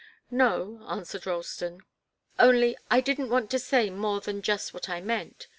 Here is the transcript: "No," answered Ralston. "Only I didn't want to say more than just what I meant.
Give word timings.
"No," 0.31 0.83
answered 0.87 1.27
Ralston. 1.27 1.81
"Only 2.39 2.75
I 2.89 3.01
didn't 3.01 3.29
want 3.29 3.51
to 3.51 3.59
say 3.59 3.91
more 3.91 4.19
than 4.19 4.41
just 4.41 4.73
what 4.73 4.89
I 4.89 4.99
meant. 4.99 5.47